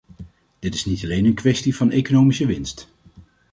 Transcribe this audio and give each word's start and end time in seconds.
Dit 0.59 0.73
is 0.73 0.85
niet 0.85 1.03
alleen 1.03 1.25
een 1.25 1.33
kwestie 1.33 1.75
van 1.75 1.91
economische 1.91 2.45
winst. 2.45 2.87